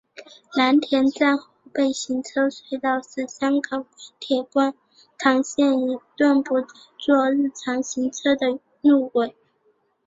[0.57, 3.89] 蓝田站后备行车隧道是香港港
[4.19, 4.73] 铁观
[5.19, 9.35] 塘线一段不再作日常行车用的路轨。